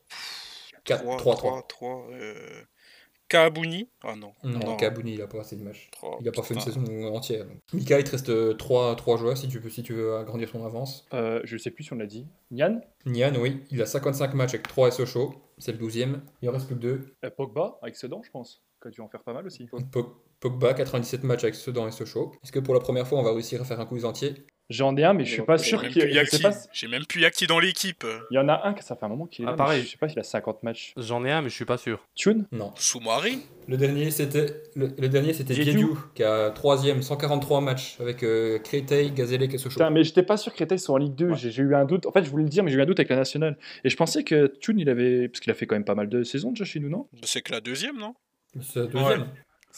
[0.84, 1.34] 4, 3, 3.
[1.34, 2.06] 3, 3.
[2.12, 2.62] Euh...
[3.28, 3.88] Kabouni.
[4.02, 4.32] Ah non.
[4.44, 4.76] Non, Non.
[4.76, 5.88] Kabouni, il a pas assez de matchs.
[5.92, 6.82] Trois, Il a pas fait une saison
[7.14, 7.44] entière.
[7.46, 7.58] donc.
[7.72, 11.06] Mika, il te reste 3, joueurs si tu, veux, si tu veux agrandir ton avance.
[11.12, 12.26] Euh, je sais plus si on l'a dit.
[12.50, 12.80] Nian?
[13.04, 15.34] Nian, oui, il a 55 matchs avec 3 et Sochaux.
[15.58, 16.20] C'est le 12e.
[16.42, 17.00] Il en reste plus que 2.
[17.24, 18.62] Euh, Pogba, avec Sedan, je pense.
[18.82, 19.68] Qui a dû en faire pas mal aussi.
[20.40, 22.32] Pogba, 97 matchs avec Sedan et Sochaux.
[22.44, 24.34] Est-ce que pour la première fois, on va réussir à faire un quiz entier?
[24.68, 26.02] J'en ai un, mais je suis pas sûr qu'il
[26.42, 28.04] pas si- J'ai même plus Yaki dans l'équipe.
[28.30, 29.82] Il y en a un que ça fait un moment qu'il est Ah, là, pareil.
[29.84, 30.92] je sais pas s'il a 50 matchs.
[30.96, 32.04] J'en ai un, mais je suis pas sûr.
[32.16, 32.72] Tune Non.
[32.74, 33.42] Soumari.
[33.68, 35.72] Le dernier, c'était le, le dernier, c'était Diédiou.
[35.72, 39.74] Diédiou, qui a 3e, 143 matchs avec euh, Créteil, Gazélec et Sochaux.
[39.78, 41.30] Putain, mais j'étais pas sûr que Créteil soit en Ligue 2.
[41.30, 41.36] Ouais.
[41.36, 42.06] J'ai eu un doute.
[42.06, 43.56] En fait, je voulais le dire, mais j'ai eu un doute avec la nationale.
[43.84, 45.28] Et je pensais que Tune, il avait.
[45.28, 47.06] Parce qu'il a fait quand même pas mal de saisons déjà chez nous, non?
[47.22, 48.14] C'est que la deuxième, non?
[48.62, 49.26] C'est le deuxième.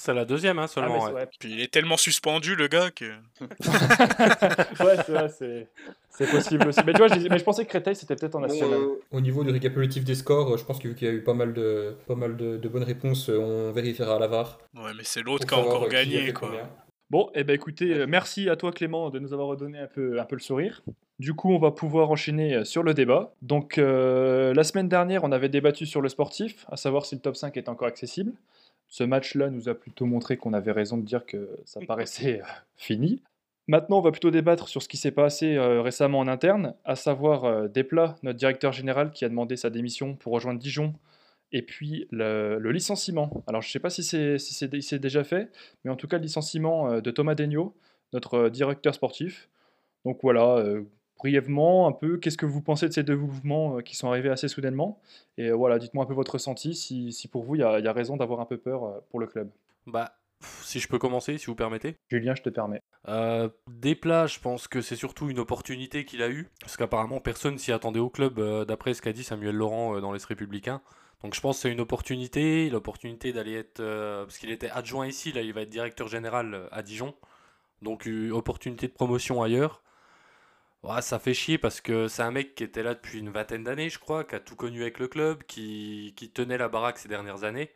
[0.01, 1.07] C'est la deuxième, hein, Ah, seulement.
[1.07, 1.27] c'est ouais.
[1.41, 3.05] Puis il est tellement suspendu, le gars, que.
[3.41, 6.81] ouais, c'est vrai, c'est- possible aussi.
[6.87, 8.79] Mais tu vois, je, mais je pensais que Créteil, c'était peut-être en national.
[9.11, 11.23] Au niveau du récapitulatif des scores, euh, je pense que vu qu'il y a eu
[11.25, 14.59] pas mal de, pas mal de, de bonnes réponses, euh, on vérifiera à la VAR.
[14.77, 16.49] Ouais, mais c'est l'autre qui a encore euh, qui a gagné, quoi.
[16.49, 16.69] combien.
[17.11, 20.21] Bon, eh ben écoutez, euh, merci à toi Clément de nous avoir redonné un peu,
[20.21, 20.83] un peu le sourire.
[21.19, 23.33] Du coup, on va pouvoir enchaîner euh, sur le débat.
[23.43, 27.21] Donc, euh, la semaine dernière, on avait débattu sur le sportif, à savoir si le
[27.21, 28.33] top 5 est encore accessible.
[28.89, 32.47] Ce match-là nous a plutôt montré qu'on avait raison de dire que ça paraissait euh,
[32.77, 33.23] fini.
[33.69, 36.97] Maintenant, on va plutôt débattre sur ce qui s'est passé euh, récemment en interne, à
[36.97, 40.95] savoir euh, Desplat, notre directeur général, qui a demandé sa démission pour rejoindre Dijon,
[41.53, 43.45] et puis le, le licenciement.
[43.47, 45.53] Alors, je ne sais pas si c'est si si déjà fait,
[45.85, 47.77] mais en tout cas, le licenciement euh, de Thomas Degnaud,
[48.15, 49.51] notre directeur sportif.
[50.07, 50.65] Donc voilà,
[51.19, 54.31] brièvement, un peu, qu'est-ce que vous pensez de ces deux mouvements euh, qui sont arrivés
[54.31, 55.01] assez soudainement?
[55.37, 57.79] Et euh, voilà, dites-moi un peu votre ressenti, si, si pour vous, il y, a
[57.79, 59.51] il y a raison d'avoir un peu peur euh, pour le club.
[59.87, 61.97] Bah, si je peux commencer, si vous permettez.
[62.09, 62.83] Julien, je te permets.
[63.09, 67.59] Euh, Desplat, je pense que c'est surtout une opportunité qu'il a eue, parce qu'apparemment personne
[67.59, 70.81] s'y attendait au club, euh, d'après ce qu'a dit Samuel Laurent euh, dans les Républicains.
[71.23, 75.33] Donc je pense que c'est une opportunité, l'opportunité d'aller être, parce qu'il était adjoint ici,
[75.33, 77.13] là il va être directeur général à Dijon,
[77.83, 79.83] donc une opportunité de promotion ailleurs.
[80.85, 83.65] Ouais, ça fait chier parce que c'est un mec qui était là depuis une vingtaine
[83.65, 86.99] d'années, je crois, qui a tout connu avec le club, qui, qui tenait la baraque
[86.99, 87.71] ces dernières années.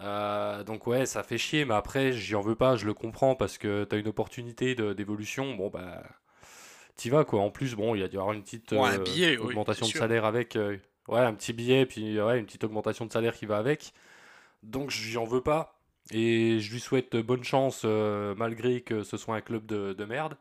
[0.00, 3.34] Euh, donc ouais, ça fait chier, mais après, j'y en veux pas, je le comprends,
[3.34, 6.02] parce que t'as une opportunité d'évolution, bon bah,
[6.96, 7.40] t'y vas quoi.
[7.42, 9.36] En plus, bon, il y a dû y avoir une petite Ouais, un euh, billet,
[9.36, 13.12] augmentation de salaire avec, euh, ouais, un petit billet, puis ouais, une petite augmentation de
[13.12, 13.92] salaire qui va avec.
[14.62, 15.78] Donc j'y en veux pas,
[16.10, 20.36] et je lui souhaite bonne chance, malgré que ce soit un club de, de merde.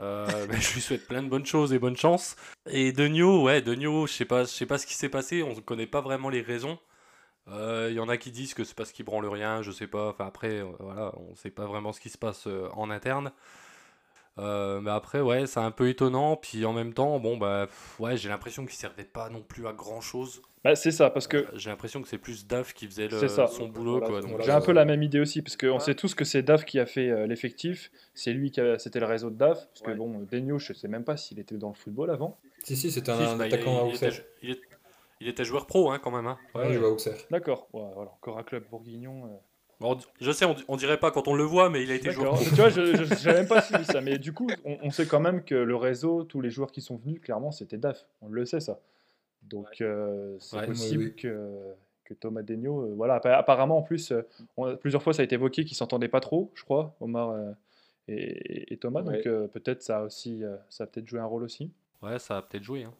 [0.00, 0.26] Euh,
[0.60, 2.36] je lui souhaite plein de bonnes choses et bonne chance.
[2.70, 5.54] Et Denio, ouais, Denio, je sais pas, je sais pas ce qui s'est passé, on
[5.54, 6.78] ne connaît pas vraiment les raisons.
[7.50, 10.10] Il y en a qui disent que c'est parce qu'il branle rien, je sais pas.
[10.10, 13.32] Enfin après, euh, voilà, on sait pas vraiment ce qui se passe euh, en interne.
[14.38, 16.36] Euh, mais après, ouais, c'est un peu étonnant.
[16.36, 19.66] Puis en même temps, bon, bah, pff, ouais, j'ai l'impression qu'il servait pas non plus
[19.66, 20.42] à grand chose.
[20.64, 23.28] Bah, c'est ça, parce que J'ai l'impression que c'est plus Daf qui faisait le- C'est
[23.28, 23.46] ça.
[23.46, 24.20] son boulot, Voilà, quoi.
[24.20, 24.44] donc, voilà.
[24.44, 25.80] j'ai un peu la même idée aussi, parce qu'on Ouais.
[25.80, 28.98] sait tous que c'est DAF qui a fait euh, l'effectif, c'est lui qui a, c'était
[29.00, 29.96] le réseau de DAF, parce que Ouais.
[29.96, 32.38] bon, Degnaud, je sais même pas s'il était dans le football avant.
[32.64, 34.12] Si, si, c'était Si, un bah, il- attaquant à il, Auxerre.
[34.42, 34.60] il est-
[35.20, 36.28] Il était joueur pro hein, quand même.
[36.28, 36.38] Hein.
[36.54, 37.16] Ouais, il joue à Auxerre.
[37.30, 39.24] D'accord, Ouais, voilà, encore un club bourguignon.
[39.26, 39.28] euh.
[39.80, 42.10] Bon, je sais, on, on dirait pas quand on le voit, mais il a été
[42.10, 42.36] joueur.
[42.38, 44.00] Tu vois, je j'avais même pas suivi ça.
[44.00, 46.80] Mais du coup, on, on sait quand même que le réseau, tous les joueurs qui
[46.80, 48.04] sont venus, clairement, c'était DAF.
[48.20, 48.80] On le sait, ça.
[49.44, 51.14] Donc, euh, c'est Ouais, possible oui.
[51.16, 52.82] Que, que Thomas Degnaud.
[52.82, 54.22] euh, voilà, appa- apparemment, en plus, euh,
[54.56, 57.52] on- plusieurs fois, ça a été évoqué qu'ils s'entendaient pas trop, je crois, Omar euh,
[58.08, 59.02] et, et Thomas.
[59.02, 59.28] Donc, Ouais.
[59.28, 61.70] euh, peut-être ça a aussi, euh, ça a peut-être joué un rôle aussi.
[62.02, 62.82] Ouais, ça a peut-être joué.
[62.82, 62.92] hein.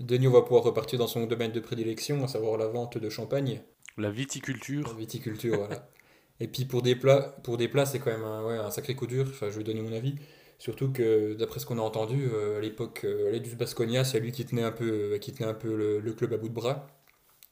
[0.00, 3.60] Denis va pouvoir repartir dans son domaine de prédilection, à savoir la vente de champagne.
[3.96, 4.88] La viticulture.
[4.88, 5.88] La viticulture, voilà.
[6.40, 8.94] Et puis pour des plats, pour des plats, c'est quand même un, ouais, un sacré
[8.94, 9.26] coup dur.
[9.30, 10.14] Enfin, je vais donner mon avis.
[10.58, 14.32] Surtout que d'après ce qu'on a entendu, euh, à l'époque, euh, du Basconia, c'est lui
[14.32, 16.54] qui tenait un peu, euh, qui tenait un peu le, le club à bout de
[16.54, 16.86] bras.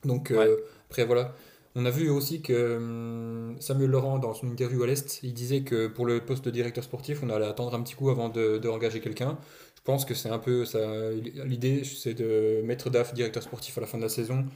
[0.04, 0.64] Donc euh, Ouais.
[0.90, 1.34] après voilà.
[1.76, 5.62] On a vu aussi que hum, Samuel Laurent, dans son interview à l'Est, il disait
[5.64, 8.58] que pour le poste de directeur sportif, on allait attendre un petit coup avant de,
[8.58, 9.38] de engager quelqu'un.
[9.76, 10.80] Je pense que c'est un peu ça.
[11.44, 14.46] L'idée, c'est de mettre DAF directeur sportif à la fin de la saison.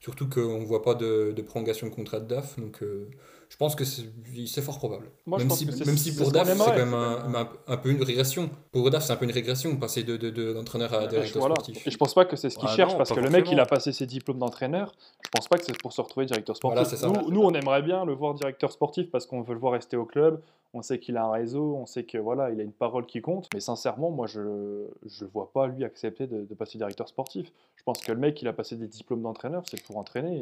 [0.00, 2.58] Surtout qu'on ne voit pas de, de prolongation de contrat de DAF.
[2.58, 3.08] Donc euh,
[3.48, 5.10] je pense que c'est fort probable.
[5.26, 8.02] Moi, je même pense si, même si pour DAF, c'est quand même un, peu une
[8.02, 8.50] régression.
[8.70, 11.54] Pour DAF, c'est un peu une régression, passer de, de, de- d'entraîneur à directeur Voilà.
[11.56, 11.86] sportif.
[11.86, 13.50] Et je pense pas que c'est ce qu'il Ah cherche non, parce que le mec,
[13.50, 14.92] il a passé ses diplômes d'entraîneur.
[15.24, 16.74] Je pense pas que c'est pour se retrouver directeur sportif.
[16.78, 17.08] Voilà, c'est ça.
[17.08, 19.96] nous, nous, on aimerait bien le voir directeur sportif parce qu'on veut le voir rester
[19.96, 20.40] au club.
[20.74, 23.22] On sait qu'il a un réseau, on sait que voilà, il a une parole qui
[23.22, 23.48] compte.
[23.54, 27.50] Mais sincèrement, moi, je je vois pas lui accepter de, de passer directeur sportif.
[27.88, 30.36] Je pense que le mec, il a passé des diplômes d'entraîneur, c'est pour entraîner.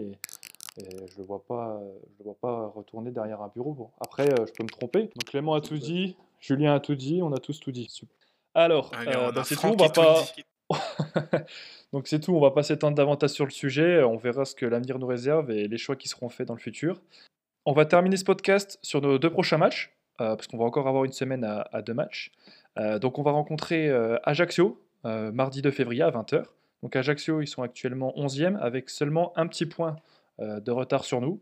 [0.78, 1.80] Et, et je le vois pas,
[2.12, 3.72] je le vois pas retourner derrière un bureau.
[3.72, 5.02] Bon, après, euh, je peux me tromper.
[5.02, 7.88] Donc Clément a tout dit, Julien a tout dit, on a tous tout dit.
[8.52, 9.66] Alors, euh, bah, c'est tout.
[9.68, 10.24] On va pas.
[11.92, 14.66] Donc c'est tout, on va pas s'étendre davantage sur le sujet, on verra ce que
[14.66, 17.00] l'avenir nous réserve et les choix qui seront faits dans le futur.
[17.64, 20.88] On va terminer ce podcast sur nos deux prochains matchs, euh, parce qu'on va encore
[20.88, 22.32] avoir une semaine à, à deux matchs.
[22.78, 26.42] Euh, donc on va rencontrer euh, Ajaccio, mardi 2 février à 20h.
[26.82, 29.96] Donc Ajaccio, ils sont actuellement 11e avec seulement un petit point
[30.40, 31.40] euh, de retard sur nous.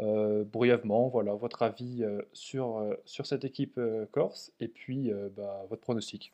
[0.00, 3.78] Euh, brièvement, voilà, votre avis euh, sur, sur cette équipe
[4.12, 6.32] corse et puis bah, votre pronostic.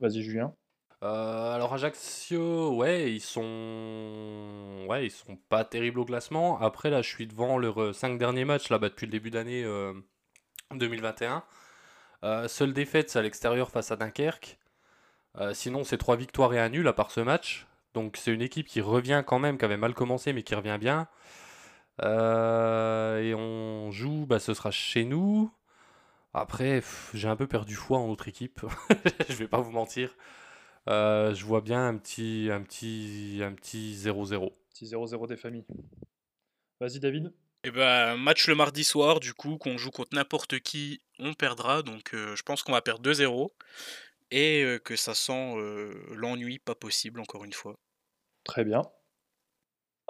[0.00, 0.54] Vas-y Julien.
[1.02, 6.58] Alors Ajaccio, ouais, ils sont, ouais, ils sont pas terribles au classement.
[6.60, 9.64] Après là, je suis devant leurs 5 derniers matchs là, bah, depuis le début d'année
[9.64, 9.92] euh,
[10.72, 11.44] 2021.
[12.24, 14.58] Euh, seule défaite, c'est à l'extérieur face à Dunkerque.
[15.40, 17.66] Euh, sinon, c'est trois victoires et un nul à part ce match.
[17.94, 20.78] Donc c'est une équipe qui revient quand même, qui avait mal commencé, mais qui revient
[20.80, 21.08] bien.
[22.02, 25.50] Euh, et on joue, bah, ce sera chez nous.
[26.32, 26.82] Après,
[27.14, 28.60] j'ai un peu perdu foi en notre équipe.
[29.28, 30.16] je vais pas vous mentir.
[30.88, 34.52] Euh, je vois bien un petit, un petit, un petit 0-0.
[34.70, 35.64] Petit 0-0 des familles.
[36.80, 37.32] Vas-y David.
[37.62, 41.82] Eh ben, match le mardi soir, du coup, qu'on joue contre n'importe qui, on perdra.
[41.82, 43.50] Donc, euh, je pense qu'on va perdre 2-0.
[44.30, 47.74] Et euh, que ça sent euh, l'ennui pas possible, encore une fois.
[48.44, 48.82] Très bien.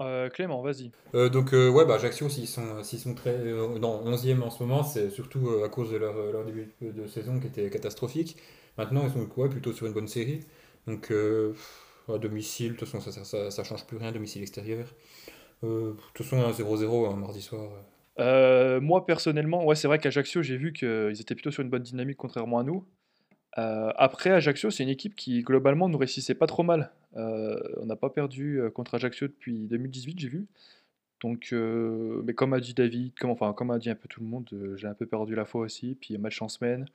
[0.00, 0.90] Euh, Clément, vas-y.
[1.14, 4.50] Euh, donc, euh, ouais, bah, Ajaccio, s'ils sont, s'ils sont très, euh, non, 11e en
[4.50, 7.70] ce moment, c'est surtout euh, à cause de leur, leur début de saison qui était
[7.70, 8.36] catastrophique.
[8.76, 10.40] Maintenant, ils sont ouais, plutôt sur une bonne série.
[10.88, 11.54] Donc, euh,
[12.08, 14.88] à domicile, de toute façon, ça, ça, ça, ça change plus rien, domicile extérieur.
[15.64, 17.62] Euh, de toute façon, un 0-0 un mardi soir.
[17.72, 17.82] euh.
[18.20, 21.82] Euh, moi personnellement, ouais, c'est vrai qu'Ajaccio, j'ai vu qu'ils étaient plutôt sur une bonne
[21.82, 22.86] dynamique contrairement à nous.
[23.58, 26.90] Euh, après, Ajaccio, c'est une équipe qui globalement nous réussissait pas trop mal.
[27.16, 30.46] Euh, on n'a pas perdu euh, contre Ajaccio depuis 2018, j'ai vu.
[31.22, 34.20] Donc, euh, mais comme a dit David, comme, enfin, comme a dit un peu tout
[34.20, 35.96] le monde, euh, j'ai un peu perdu la foi aussi.
[36.00, 36.86] Puis match en semaine.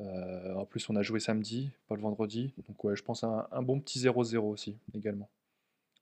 [0.00, 2.54] Euh, en plus, on a joué samedi, pas le vendredi.
[2.68, 5.28] Donc, ouais, je pense à un, un bon petit 0-0 aussi, également.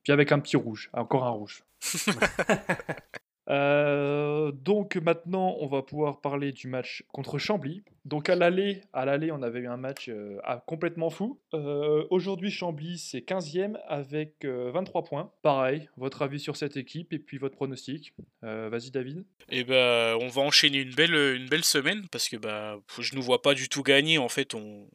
[0.05, 1.64] Puis avec un petit rouge, encore un rouge.
[3.48, 7.82] Euh, donc maintenant, on va pouvoir parler du match contre Chambly.
[8.04, 11.40] Donc à l'aller, à l'aller, on avait eu un match euh, ah, complètement fou.
[11.54, 15.32] Euh, Aujourd'hui, Chambly, c'est 15e avec euh, 23 points.
[15.42, 18.14] Pareil, votre avis sur cette équipe et puis votre pronostic.
[18.42, 19.24] Vas-y David.
[19.50, 23.20] Et ben, on va enchaîner une belle, une belle semaine parce que bah, je ne
[23.20, 24.18] vois pas du tout gagner.
[24.18, 24.88] En fait, on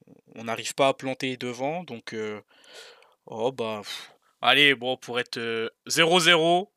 [0.44, 1.84] n'arrive pas à planter devant.
[1.84, 2.16] Donc,
[3.26, 3.82] oh bah,
[4.44, 6.68] allez, bon, pour être euh, 0-0,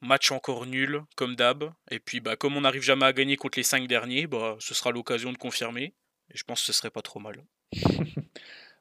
[0.00, 1.72] match encore nul, comme d'hab.
[1.90, 4.74] Et puis, bah, comme on n'arrive jamais à gagner contre les 5 derniers, bah, ce
[4.74, 5.94] sera l'occasion de confirmer.
[6.32, 7.44] Et je pense que ce serait pas trop mal.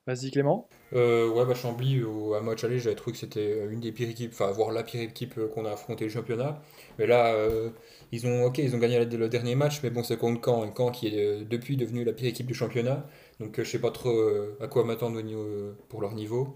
[0.07, 0.67] Vas-y Clément.
[0.93, 4.09] Euh, ouais, bah, Chambly, au, à match aller, j'avais trouvé que c'était une des pires
[4.09, 6.63] équipes, enfin, voire la pire équipe euh, qu'on a affronté le championnat.
[6.97, 7.69] Mais là, euh,
[8.11, 10.71] ils ont, ok, ils ont gagné le, dernier match, mais bon, c'est contre Caen, et
[10.75, 13.05] Caen qui est euh, depuis devenu la pire équipe du championnat.
[13.39, 16.55] Donc, euh, je sais pas trop euh, à quoi m'attendre euh, pour leur niveau.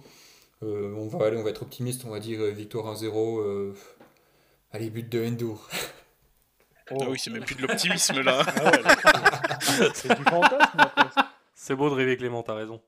[0.63, 3.73] Euh, on va aller, on va être optimiste, on va dire euh, victoire 1-0.
[4.73, 5.69] Allez, but de Endur.
[6.91, 6.97] Oh.
[7.01, 8.41] Ah oui, c'est même plus de l'optimisme là.
[8.45, 8.81] Ah ouais,
[9.93, 10.79] c'est- du fantasme.
[11.55, 12.81] C'est beau de rêver Clément, t'as raison.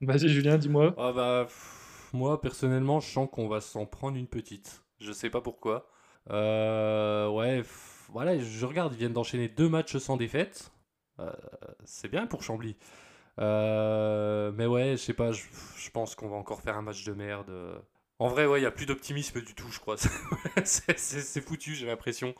[0.00, 0.94] Vas-y Julien, dis-moi.
[0.96, 4.84] Ah bah, pff, moi, personnellement, je sens qu'on va s'en prendre une petite.
[5.00, 5.88] Je sais pas pourquoi.
[6.30, 7.62] Euh, ouais,
[8.10, 10.70] voilà, je regarde, ils viennent d'enchaîner deux matchs sans défaite.
[11.18, 11.32] Euh,
[11.84, 12.76] c'est bien pour Chambly.
[13.40, 15.42] Euh, mais ouais, je sais pas, je,
[15.76, 17.50] je pense qu'on va encore faire un match de merde.
[18.24, 19.96] En vrai, ouais, il n'y a plus d'optimisme du tout, je crois.
[20.64, 22.34] c'est foutu, j'ai l'impression.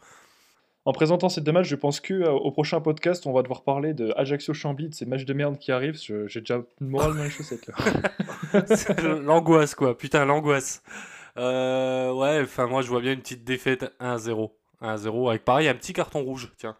[0.87, 3.65] En présentant ces deux matchs, je pense que euh, au prochain podcast, on va devoir
[3.65, 5.99] parler de Ajaccio Chambly, de ces matchs de merde qui arrivent.
[5.99, 7.71] J'ai déjà une morale dans les chaussettes
[9.03, 9.95] l'angoisse, quoi.
[9.99, 10.83] Putain, l'angoisse.
[11.37, 14.53] Euh, ouais, enfin, moi, je vois bien une petite défaite 1-0.
[14.81, 16.79] 1-0, avec pareil, un petit carton rouge, tiens.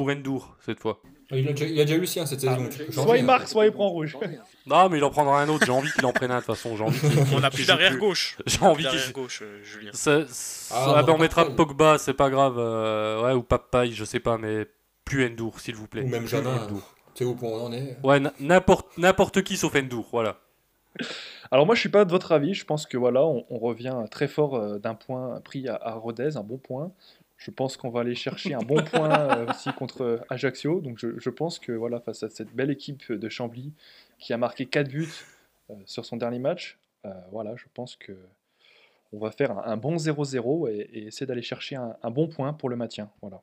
[0.00, 1.00] Pour Endur, cette fois.
[1.30, 2.56] Il a déjà, il a déjà eu le sien cette saison.
[2.64, 3.24] peux changer, Soit il hein.
[3.24, 4.16] marque, soit il prend rouge.
[4.66, 5.66] Non, mais il en prendra un autre.
[5.66, 6.74] J'ai envie qu'il en prenne un, de toute façon.
[6.74, 6.98] J'ai envie
[7.34, 8.38] On a plus d'arrière gauche.
[8.46, 9.90] J'ai envie qu'il D'arrière gauche, euh, Julien.
[9.92, 12.54] Ça- ça- Ah, ah, on mettra pas- Pogba, c'est pas grave.
[12.58, 14.66] euh, ouais, ou Papaye, je sais pas, mais
[15.04, 16.02] plus Endur, s'il vous plaît.
[16.02, 16.64] Ou même Jadin.
[16.64, 16.94] Endur.
[17.14, 20.38] Tu sais où on en est Ouais, n'importe n'importe qui sauf Endur, voilà.
[21.52, 22.54] Alors moi, je suis pas de votre avis.
[22.54, 25.92] Je pense que voilà, on, on revient très fort euh, d'un point pris à, à
[25.94, 26.90] Rodez, un bon point.
[27.40, 30.80] Je pense qu'on va aller chercher un bon point euh, aussi contre Ajaccio.
[30.82, 33.72] Donc je, je pense que voilà, face à cette belle équipe de Chambly
[34.18, 35.08] qui a marqué 4 buts
[35.70, 38.12] euh, sur son dernier match, euh, voilà, je pense que
[39.12, 42.28] on va faire un, un bon 0-0 et, et essayer d'aller chercher un, un bon
[42.28, 43.10] point pour le maintien.
[43.22, 43.40] Voilà.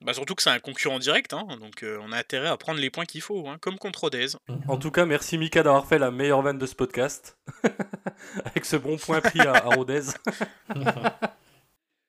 [0.00, 2.78] Bah, surtout que c'est un concurrent direct, hein, donc euh, on a intérêt à prendre
[2.78, 4.28] les points qu'il faut, hein, comme contre Rodez.
[4.68, 7.36] En tout cas, merci Mika d'avoir fait la meilleure vanne de ce podcast.
[8.44, 10.02] Avec ce bon point pris à, à Rodez.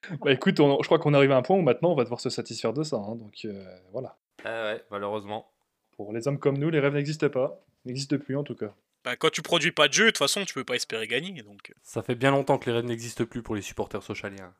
[0.21, 2.19] Bah écoute, on- je crois qu'on arrive à un point où maintenant on va devoir
[2.19, 2.97] se satisfaire de ça.
[2.97, 3.15] hein.
[3.15, 4.15] donc euh, voilà.
[4.45, 5.49] Ah ouais, malheureusement.
[5.97, 7.59] Pour les hommes comme nous, les rêves n'existent pas.
[7.85, 8.73] N'existent plus en tout cas.
[9.03, 11.41] Bah, quand tu produis pas de jeu, de toute façon, tu peux pas espérer gagner.
[11.43, 11.73] Donc, euh.
[11.83, 14.53] Ça fait bien longtemps que les rêves n'existent plus pour les supporters socialiens.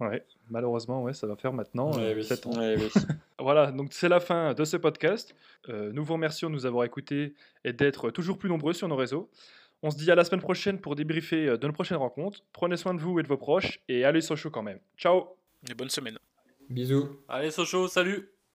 [0.00, 2.24] Ouais, malheureusement, ouais, ça va faire maintenant Ouais, euh, oui.
[2.24, 2.58] sept ans.
[2.58, 2.88] Ouais, oui.
[3.38, 5.34] Voilà, donc c'est la fin de ce podcast.
[5.68, 8.96] Euh, nous vous remercions de nous avoir écoutés et d'être toujours plus nombreux sur nos
[8.96, 9.28] réseaux.
[9.86, 12.42] On se dit à la semaine prochaine pour débriefer euh, de nos prochaines rencontres.
[12.54, 14.78] Prenez soin de vous et de vos proches et allez sur chaud quand même.
[14.96, 15.36] Ciao
[15.68, 16.16] et bonne semaine.
[16.70, 17.20] Bisous.
[17.28, 18.33] Allez, Sochaux, salut